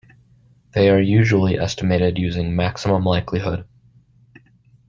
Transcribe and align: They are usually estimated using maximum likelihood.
They 0.71 0.89
are 0.89 0.99
usually 0.99 1.59
estimated 1.59 2.17
using 2.17 2.55
maximum 2.55 3.03
likelihood. 3.03 3.67